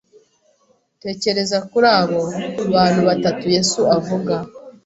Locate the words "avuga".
3.97-4.35